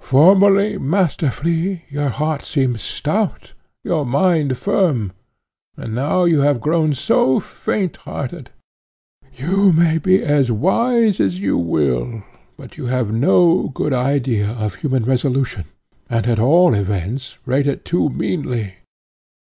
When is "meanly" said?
18.08-18.78